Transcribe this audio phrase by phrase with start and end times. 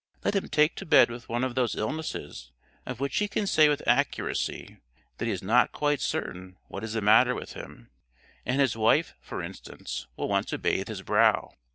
[0.23, 2.49] Let him take to bed with one of those illnesses
[2.87, 4.77] of which he can say with accuracy
[5.19, 7.91] that he is not quite certain what is the matter with him,
[8.43, 11.53] and his wife, for instance, will want to bathe his brow.